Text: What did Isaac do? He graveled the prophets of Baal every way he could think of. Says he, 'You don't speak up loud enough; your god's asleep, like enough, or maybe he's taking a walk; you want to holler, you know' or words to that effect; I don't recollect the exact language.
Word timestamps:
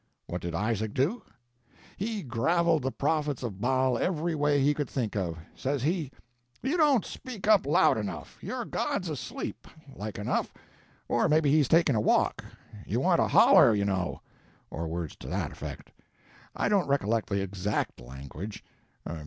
What 0.25 0.41
did 0.41 0.55
Isaac 0.55 0.95
do? 0.95 1.21
He 1.95 2.23
graveled 2.23 2.81
the 2.81 2.91
prophets 2.91 3.43
of 3.43 3.61
Baal 3.61 3.99
every 3.99 4.33
way 4.33 4.59
he 4.59 4.73
could 4.73 4.89
think 4.89 5.15
of. 5.15 5.37
Says 5.53 5.83
he, 5.83 6.09
'You 6.63 6.75
don't 6.75 7.05
speak 7.05 7.47
up 7.47 7.67
loud 7.67 7.99
enough; 7.99 8.39
your 8.41 8.65
god's 8.65 9.09
asleep, 9.09 9.67
like 9.93 10.17
enough, 10.17 10.55
or 11.07 11.29
maybe 11.29 11.51
he's 11.51 11.67
taking 11.67 11.95
a 11.95 12.01
walk; 12.01 12.43
you 12.87 12.99
want 12.99 13.19
to 13.19 13.27
holler, 13.27 13.75
you 13.75 13.85
know' 13.85 14.21
or 14.71 14.87
words 14.87 15.15
to 15.17 15.27
that 15.27 15.51
effect; 15.51 15.91
I 16.55 16.67
don't 16.67 16.87
recollect 16.89 17.29
the 17.29 17.39
exact 17.43 18.01
language. 18.01 18.63